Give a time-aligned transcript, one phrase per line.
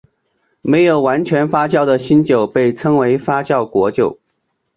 [0.63, 4.17] 没有完全发酵的新酒被称为发酵果酒。